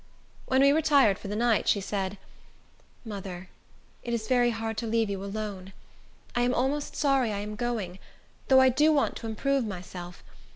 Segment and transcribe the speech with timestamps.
[0.47, 2.17] When we retired for the night, she said,
[3.05, 3.49] "Mother,
[4.01, 5.73] it is very hard to leave you alone.
[6.35, 7.99] I am almost sorry I am going,
[8.47, 10.23] though I do want to improve myself.